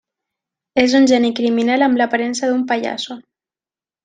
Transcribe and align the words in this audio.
És 0.83 0.95
un 0.99 1.05
geni 1.11 1.31
criminal 1.41 1.87
amb 1.89 2.01
l'aparença 2.01 2.51
d'un 2.53 2.65
pallasso. 2.73 3.19